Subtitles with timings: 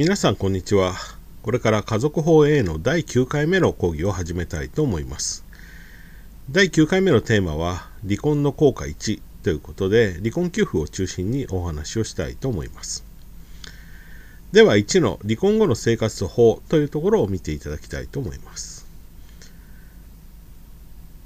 [0.00, 0.94] 皆さんこんにちは。
[1.42, 5.44] これから家族法 A の第9回目の講義を始めたいと思います。
[6.50, 13.04] 第9回目のテーマは離婚の効果1ということで離婚給付を中心にお話をしたいと思います。
[14.52, 18.86] では1の離婚後の生活法というところを見ていただきたいと思います。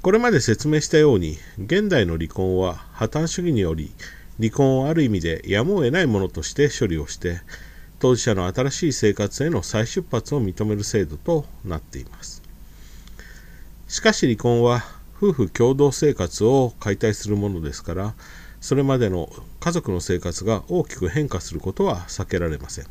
[0.02, 3.93] これまで説明したように現代の離婚は破綻主義により
[4.41, 7.41] 離婚をある意味でやむを得ないものとして処理をして
[8.04, 12.43] 当事者の新しい生活への再出発を認める制度となっています。
[13.89, 14.85] しかし離婚は
[15.17, 18.14] 夫婦共同生活を解体するものですから
[18.61, 22.85] それまでの家族の生活が大きく変化することは避けられません。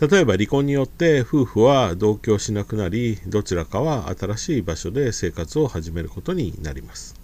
[0.00, 7.21] 例えば離婚によって夫婦は同居しなくなりどちらかは新しい場所で生活を始めることになります。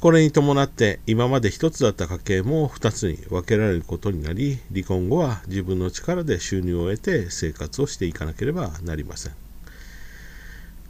[0.00, 9.32] これに伴って今まで一つだった家計も二つに分けられることになり離婚後は自分の力で収入を得て生活をしていかなければなりません。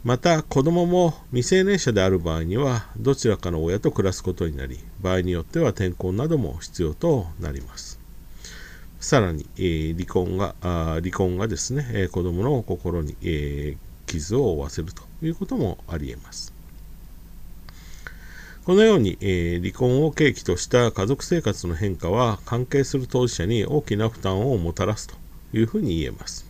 [0.03, 7.99] また子供も未成年者である場合にはどちらかの親と暮らすことになり場合によっては転校なども必要となります。
[8.99, 16.58] さらに、えー、離婚が離婚がですね、えー、子供の心に、えー、傷を負わせるということもありえます。
[18.65, 25.15] このように、えー、離婚を契機とした家族生活の変化は関係する当事者に大きな負担をもたらすと
[25.53, 26.49] いうふうに言えます。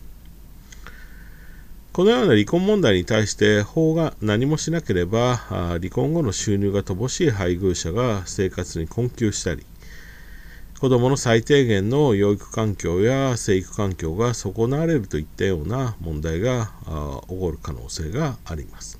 [1.92, 9.66] このような離婚問題に対して法が何もしなければ離婚後の収入が乏しい配偶者が生活に困窮したり
[10.80, 16.70] 子どもの最低限の養育環境や生育環境が損なわれるといったような問題が
[17.28, 18.99] 起こる可能性があります。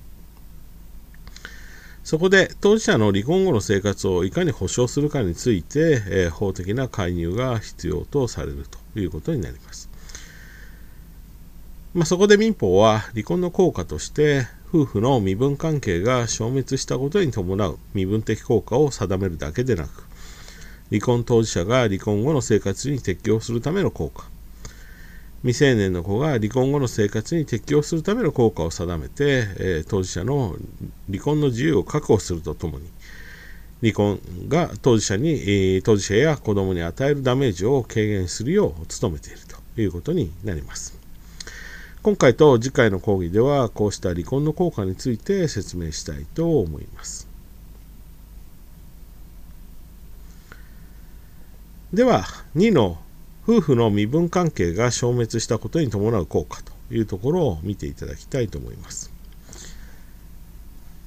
[2.04, 9.90] そこで当事者の離婚後の生活をいかに保障するかについて、えー、法的な介入が必要とされるということになります。
[11.92, 20.04] まあ、そこで民法は離婚の効果として夫婦の身分関係が消滅したことに伴う身分的効果を定めるだけでなく
[20.90, 24.29] 離婚当事者が離婚後の生活に適応するための効果
[25.42, 30.54] 未成年の子が離婚後の生活に適応するための効果を定めて、えー、当事者の
[31.10, 32.90] 離婚の自由を確保するとともに
[33.80, 39.38] 離婚が当事者に、えー、当事者や子供に与えるダメージを軽減するよう努めている
[39.74, 40.98] ということになります。
[42.02, 47.28] 今回と次回の講義ではこうした離婚の効果について説明したいと思います。
[51.92, 52.24] では
[52.56, 52.98] 2の
[53.50, 59.12] 夫婦の身分関係が消滅したことに伴う効果というところを見ていただきたいと思います。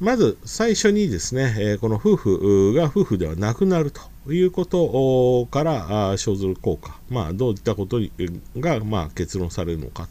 [0.01, 4.01] まず最初にですね、この夫婦が夫婦ではなくなると
[4.33, 8.01] いうことから生ずる効果、まあ、どういったこと
[8.57, 10.09] がま結論されるのか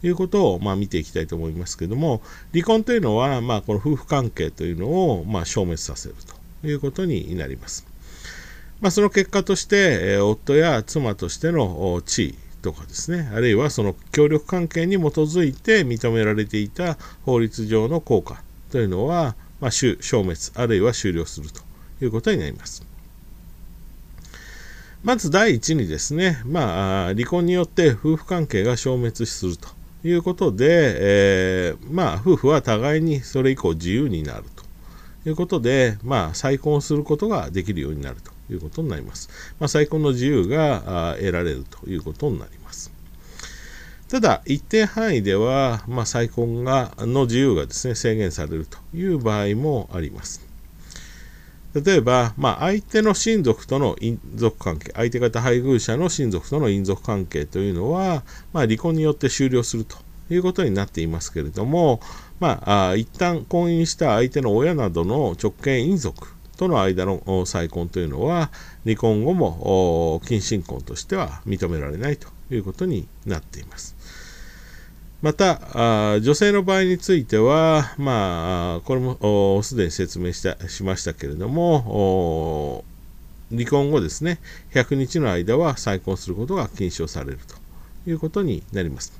[0.00, 2.22] ということをま見ていきたいと思いますけれども、
[2.54, 6.14] 離婚というのは、まあ、この夫婦関係というのをま消滅させる
[6.62, 7.87] ということになります。
[8.80, 21.60] まあ、その結果として、え夫や妻としての地位とかですね、あるいはその協力関係に基づいて認められていた法律上の効果というのは、まあ、消滅、あるいは終了すると
[22.00, 22.86] いうことになります。
[25.02, 29.68] まず第一にですね、まあ、離婚によって夫婦関係が消滅すると
[30.04, 34.44] いうことで、えー、まあ、夫婦は互いにそれ以降自由になる
[35.24, 39.28] ということで、まあ、再婚することができるようになるということになります。
[39.58, 42.92] まあ、再婚の自由が得られるということになります。
[44.08, 50.48] ただ、一定範囲では、まあ、再婚がの自由がですね制限されるという場合もあります。
[51.74, 58.22] 例えば、まあ、相手の親族との姻族関係、相手方配偶者の親族との姻族関係というのは、
[58.54, 59.98] まあ、離婚によって終了すると
[60.30, 62.00] いうことになっていますけれども、
[62.40, 66.28] まあ、一旦婚姻した相手の親などの直系姻族
[66.58, 68.50] との間の再婚というのは
[68.84, 73.96] 離婚後も近親婚としては認められないということになっています。
[75.22, 82.84] また、女性の場合については、まあ、これもすでに説明したしましたけれども、
[83.50, 84.40] 離婚後ですね、
[84.74, 87.56] 100日の間は再婚することが禁止をされると
[88.08, 89.12] いうことになります。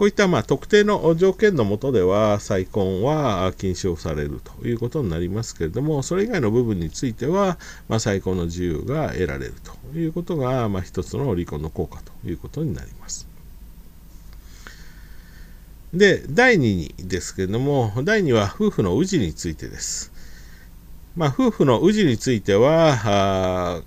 [0.00, 13.28] こういったまあ特定の条件のもとでは再婚は禁止をされるということになりますけれども、それ以外の部分については、まあ、再婚の自由が得られるということが、まあ、一つの離婚の効果ということになります。
[15.92, 20.12] で、第2にですけれども、第2は夫婦の氏についてです。
[21.14, 23.82] まあ、夫婦の氏については、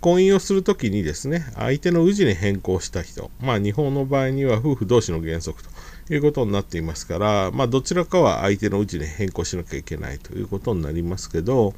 [0.00, 5.70] 婚姻をするときにですね、相手の氏に変更した人、まあ日本の場合には夫婦同士の原則と
[6.14, 11.74] いうことになっていますから、まあどちらかは相手の氏に変更しなきゃいけないということになりますけど、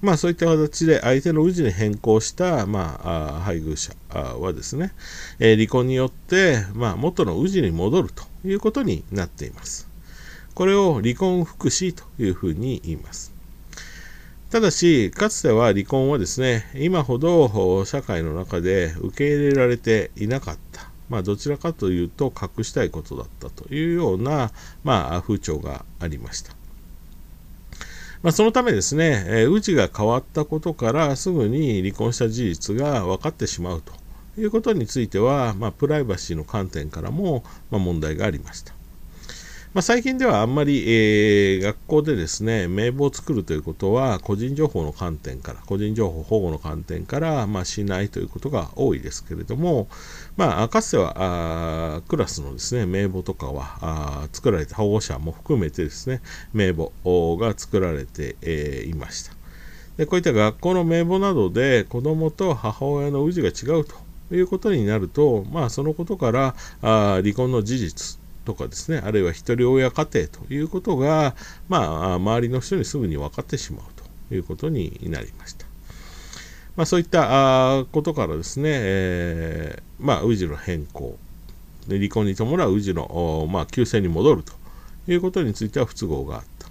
[0.00, 4.92] まあそういった形で相手の氏に変更した、まあ、配偶者はですね、
[5.38, 9.88] えー、離婚によって、まあ元の氏に戻るということになっています。
[10.54, 13.31] これを離婚福祉というふうに言います。
[14.52, 20.90] ただし、かつては離婚はですね、今ほど社会の中で受け入れられていなかった。
[21.08, 24.50] まあ、どちらかというと隠したいことだったというような、
[24.84, 26.52] まあ、風潮がありました。
[28.22, 33.94] まあ、そのためですね、えー、氏が変わったことからすぐに離婚した事実が分かってしまうと
[34.38, 38.74] いうことについては、まあ、プライバシーの観点からも、ま、問題がありました。
[39.74, 49.88] まあ、最近ではあんまり、えー、学校でですね、名簿を作るということは、個人情報の観点から、個人情報保護の観点から、まあ、しないということが多いですけれども、
[50.36, 56.20] まあ、かつてはあクラスのですね、名簿とかはあ作られて、保護者も含めてですね、
[56.52, 56.92] 名簿
[57.38, 59.32] が作られて、えー、いました。
[59.96, 63.94] でこういった学校の名簿などで子供と母親の氏が違うと
[64.34, 71.34] いうことになると、まあ、そのことからあ離婚の事実とかですね、あるいは一人親家庭ということが、
[71.68, 73.84] まあ、周りの人にすぐに分かってしまう
[74.28, 75.66] ということになりました。
[76.76, 81.18] まあ、そういったことからですね、えー、まあ、氏の変更、
[81.88, 84.52] 離婚に伴う氏の、まあ、旧姓に戻ると
[85.06, 86.68] いうことについては不都合があった。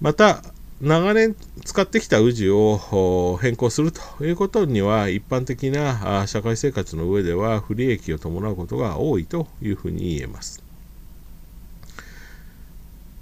[0.00, 0.42] また、
[0.82, 1.34] 長年
[1.64, 10.62] 使ってきた氏を変更するということには一般的な社会生活の上では不利益を伴うことが多いというふうに言えます。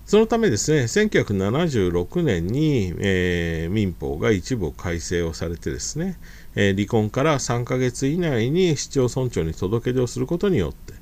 [0.05, 6.19] そのためですね、1976年に、えー、民法が一部改正をされてですね、
[6.57, 10.93] えー、離婚から3ヶ月以内に市町村長に届け出をすることによって、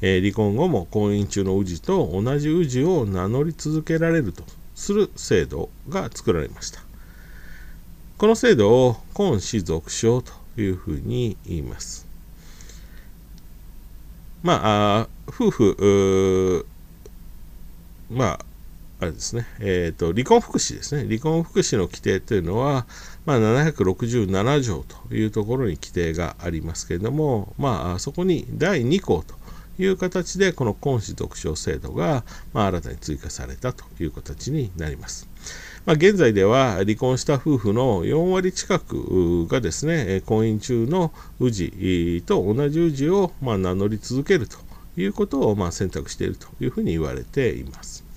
[0.00, 4.42] えー、離婚後も婚姻中の氏と同じ氏を名乗り続けられると
[4.78, 6.80] する制度が作られました。
[8.16, 12.06] この制度を婚子属称というふうに言います。
[14.42, 16.66] まあ、夫婦、
[18.08, 18.40] まあ、
[19.00, 21.04] あれですね、えっ、ー、と、離婚福祉ですね。
[21.08, 22.86] 離婚福祉の規定というのは、
[23.26, 29.37] まあ、767条というところに規定がありますけれども、まあ、そこに第2項と
[29.78, 35.28] いう形でこの今子独唱制度が、まあ、新たに追加されたという形になります。
[35.86, 44.58] まあ、現在では離婚した夫婦の4割近くがですね婚姻中の氏と同じ氏をま名乗り続けると
[44.96, 48.07] いうことをま選択しているというふうに言われています。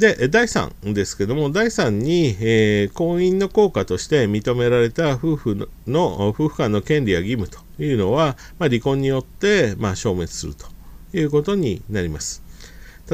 [0.00, 10.66] で、第3ですけども、第3に、えー、婚姻の効果として認められた夫婦の夫婦間の権利や義務というのは、まあ、離婚によって、まあ、消滅すると
[11.12, 12.42] いうことになります。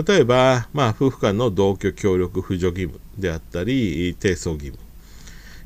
[0.06, 4.78] 例えば、まあ、夫婦間の同居協力扶助義務であったり、提訴義務、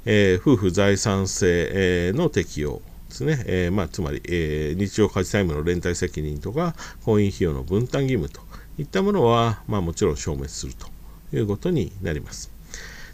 [0.07, 2.81] えー、夫婦財産制の適用
[3.11, 6.75] ですね、えー、まあ、つまり、え、日常家事債務の連帯責任とか、
[7.05, 8.41] 婚姻費用の分担義務と
[8.79, 11.00] いったものは、まあ、もちろん消滅すると。
[11.33, 12.51] いうことになります。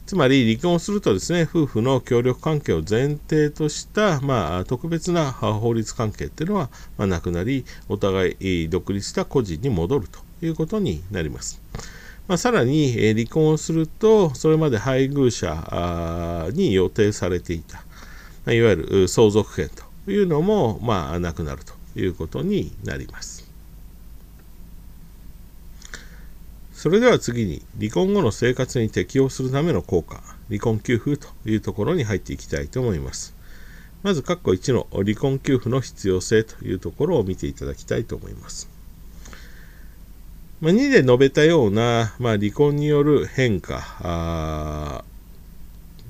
[0.07, 11.61] つまり離婚をするとですね、夫婦の協力関係を前提とした、まあ、特別な法律関係っていうのは、まあ、なくなり、お互い独立した個人に戻るということになります。
[12.29, 17.83] まあ、さらに、え離婚をすると、それまで配偶者に予定されていた、
[18.45, 23.46] まいわゆる相続権というのも、まあ、なくなるということになります。
[26.77, 33.35] それでは次に離婚後の生活に適応するための効果、離婚給付というところに入っていきたいと思います。
[34.03, 38.69] まず、括弧1の離婚給付の必要性というところを見ていただきたいと思います。
[40.61, 45.03] まあ、2で述べたような、まあ、離婚による変化、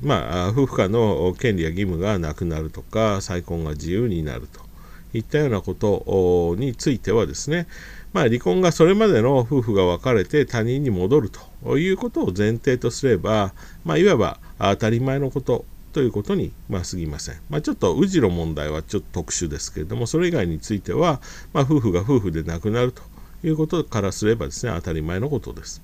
[0.02, 4.60] まあ、夫婦間の権利や義務がなくなるとか、再婚が自由になると
[5.14, 7.68] いったようなことについてはですね、
[8.16, 11.30] まあ、離婚がそれまでの夫婦が別れて他人に戻る
[11.62, 13.52] ということを前提とすれば、
[13.84, 17.34] まあ、いわば当たり前のことということに、まあ、過ぎません。
[17.50, 21.20] まあ、ちょっと氏の問題はちょっと特殊ですけれども、それ以外については、
[21.52, 23.02] まあ、夫婦が夫婦で亡くなると
[23.44, 25.82] いうことからすればですね、当たり前のことです。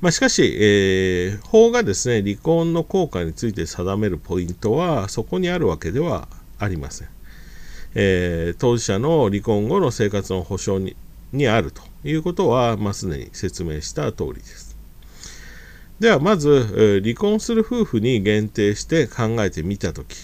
[0.00, 6.26] まあ、しかし、えー、法がですね、離婚の効果について定めるポイントは、そこにあるわけでは
[6.58, 7.15] ありません。
[7.98, 10.94] えー、当事者の離婚後の生活の保障に
[11.32, 14.76] にあるということは、まあ、すでに説明した通りです。
[15.98, 20.14] ではまず離婚する夫婦に限定して考えてみたとき、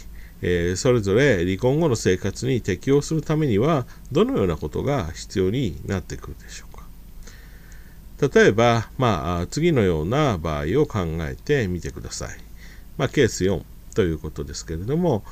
[0.43, 12.37] えー、それぞれ離婚後の生活に適応するためにはどのようなことが必要になってくるでしょうか例えば、まあ、次のような場合を考えてみてください、
[12.99, 13.63] まあ、ケース4
[13.95, 15.25] ということですけれども、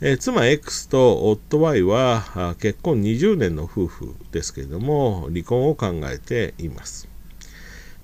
[0.00, 7.08] えー、妻 X と夫 Y は結婚20年の夫婦ですけれども離婚を考えています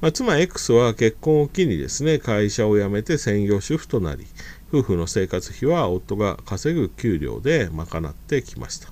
[0.05, 4.27] まあ、妻 X は結婚を機にですね、会社を辞めて専業主婦となり、
[4.71, 8.91] 夫婦の生活費は夫が稼ぐ給料で賄ってきました。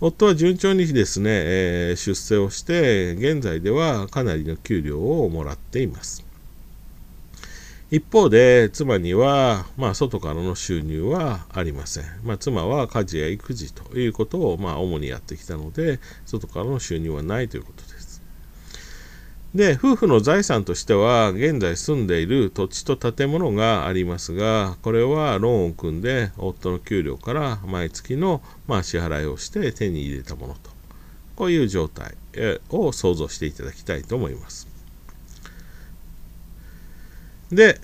[0.00, 6.24] 夫は順調にですね、えー、出世をして、現在ではかなりの給料をもらっています。
[7.92, 12.04] 一方で、妻には、まあ、外からの収入はありません。
[12.24, 18.22] まあ、妻は家事や育児ということを、まあ、主にやってきたので、外からの収入はないということです。
[19.54, 30.70] で、夫婦の財産としては、現在住んでいる土地と建物がありますが、これはローンを組んで、夫の給料から毎月の、まあ、支払いをして手に入れたものと、
[31.36, 32.14] こういう状態
[32.70, 34.71] を想像していただきたいと思います。
[37.52, 37.78] で、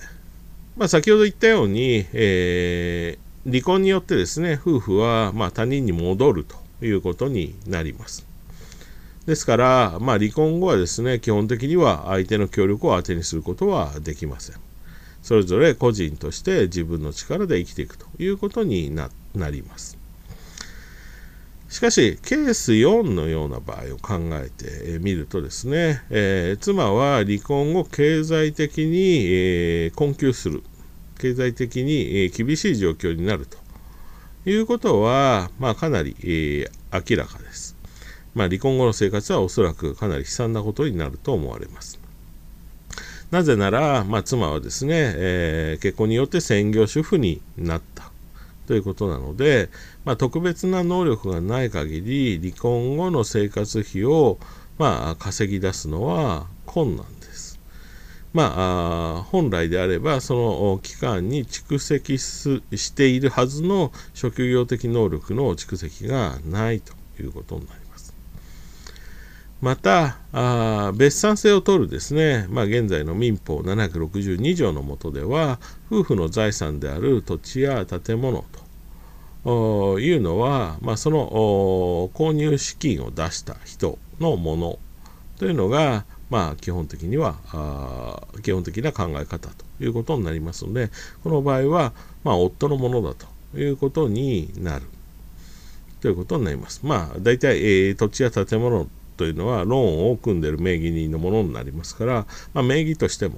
[0.75, 8.25] まあ、先ほど言ったように、えー、離婚によってですね、夫婦は、ま、他人に戻るということになります。
[9.27, 14.55] ですから、まあ、離婚後はですね、基本的には相手の協力を当てにすることはできません。
[15.21, 19.11] それぞれ個人として自分の力で生きていくということにな
[19.51, 19.98] ります。
[21.69, 30.63] しかし、ケース4のような場合を考えてみるとですね、えー、妻は離婚後経済的に、えー、困窮する、
[31.19, 33.59] 経済的に、えー、厳しい状況になると
[34.49, 37.75] いうことは、まあ、かなり、え明らかです。
[38.33, 41.99] まあ、離婚後の生活はおそらくかなり悲惨なことになると思われます。
[43.29, 47.98] なぜなら、まあ、妻はですね、え、結婚によって専業主婦になった
[48.69, 49.71] ということなので、
[50.05, 54.37] まあ、特別な能力がない限り離婚後の生活費を、
[54.77, 57.59] まあ、稼ぎ出すのは困難です。
[58.31, 68.13] まあ、本来であればその期間に蓄積しているはずの職業的能力の蓄積がないということになります。
[69.61, 75.59] またあ別産性を取るですね、まあ、現在の民法762条の下では
[75.91, 78.58] 夫婦の財産である土地や建物と
[79.45, 84.79] いうのは、まあ、その購入資金を出した人のもの
[85.37, 87.35] というのが、まあ、基本的には
[88.43, 90.89] 基本的な考え方ということになりますので
[91.23, 91.93] この場合は、
[92.23, 93.27] まあ、夫のものだと
[93.57, 94.85] いうことになる
[96.01, 96.81] ということになります。
[96.83, 103.37] まあ、大体、えー、土地や建物というのはローンを組んでいる名義人のものになりますから、まあ、名義としても、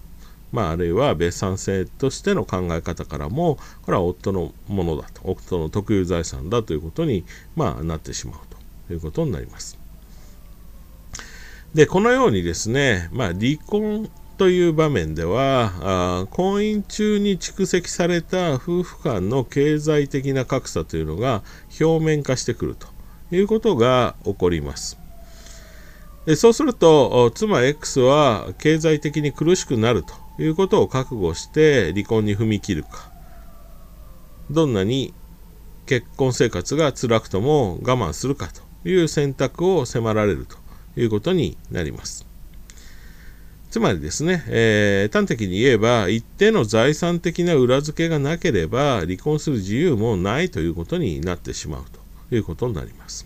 [0.51, 7.23] まあ、あるいは別産性としての考え方からもこれは夫のものだと夫の特有財産だということに、
[7.55, 8.39] まあ、なってしまう
[8.87, 9.79] ということになります。
[11.73, 21.43] でこのようにですね、まあ、離婚という場面ではあ婚姻中に蓄積された夫婦間の経済的な格差というのが
[21.79, 22.87] 表面化してくると
[23.33, 24.97] いうことが起こります。
[26.35, 33.11] そうすると妻 X は経済的に苦しくなるということを覚悟して離婚に踏み切るか
[34.49, 35.13] どんなに
[35.85, 40.57] 結婚生活が辛くとも我慢するかという選択を迫られると
[40.99, 42.25] いうことになります。
[43.69, 51.85] つまりですね、えー、端的に言えば一定の財産的な裏付けがなければ離婚する自由もないということになってしまう
[52.29, 53.25] ということになります。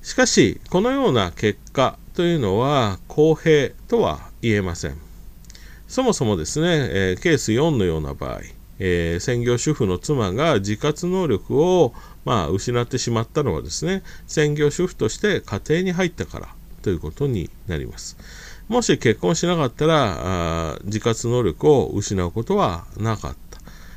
[0.00, 4.96] しかし、このような結果というのは公平とは言えません。
[5.88, 8.40] そもそもですね、え、ケース4のような場合、
[8.78, 16.48] えー、専業主婦の妻が自活能力を、まあ、失ってしまったのはですね、専業主婦として家庭に入ったから
[16.82, 18.16] ということになります。
[18.68, 23.36] もし結婚しなかったら、あ自活能力を失うことはなかっ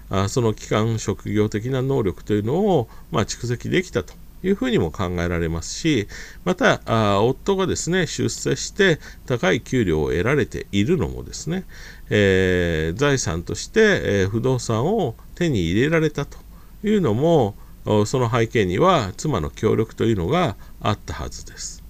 [0.10, 0.24] た。
[0.24, 4.14] あその期間、職業的な能力というのを、まあ、蓄積できたと
[4.46, 6.08] いうふうにも考えられますし、
[6.44, 6.82] また、
[7.22, 11.66] 夫がですね、出世して高い給料を得られているのもですね、
[12.10, 16.38] えー、財産として、えー、不動産を手に入れられたと
[16.84, 17.56] いうのも、
[18.06, 21.84] その背景には妻の協力というのがあったはずです。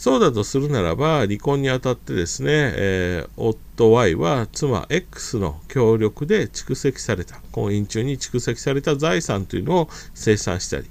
[0.00, 10.86] そうだとするならば、離婚にあたってですね、えー、夫 Y は妻 X の協力で蓄積された、婚姻中に蓄積された財産というのを清算したり、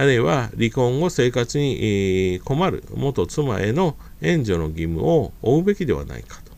[0.00, 6.52] あるいは離婚後生活に困る元妻への援助の義務を負うべきではないかと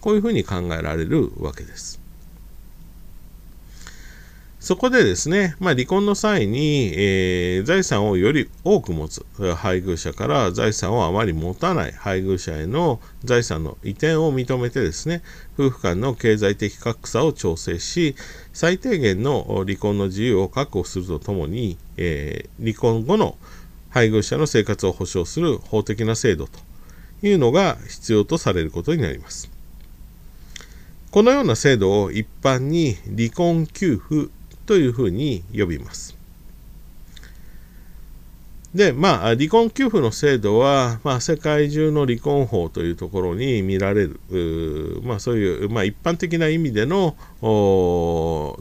[0.00, 2.07] こういうふうに考えられるわけです。
[4.60, 9.24] そこでですね、まあ、離婚の際に、えー、財産をより多く持つ
[9.54, 15.22] 配偶者から財産をあまり持たない配偶者への財産の移転を認めてですね、
[15.56, 18.16] 夫婦間の経済的格差を調整し、
[18.52, 23.36] 最低限の離婚の自由を確保するとともに、えー、離婚後の
[23.90, 26.58] 配偶者の生活を保障する法的な制度と
[27.22, 29.52] いうのが必要とされることになります。
[31.12, 34.30] このような制度を一般に離婚給付
[34.68, 36.14] というふうに呼びます。
[38.74, 47.16] で、まあ、離婚給付の制度は、まあ、世界中の離婚法というところに見られる、まあ、そういう、まあ、一般的な意味での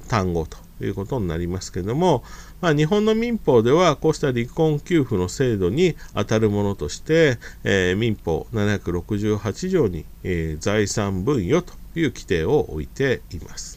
[0.08, 2.24] 単語ということになりますけども、
[2.62, 13.77] まあ、日本の民法ではこうした離婚給付の制度に当たるものとして、えー、民法768条に、えー、財産分与という規定を置いています。